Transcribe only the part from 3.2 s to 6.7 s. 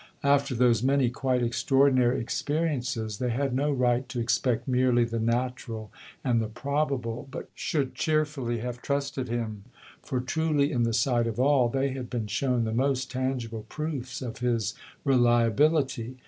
had no right to expect merely the natural and the